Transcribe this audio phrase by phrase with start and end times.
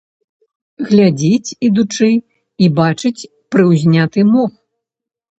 [0.87, 2.09] Глядзіць, ідучы,
[2.67, 4.51] і бачыць прыўзняты мох.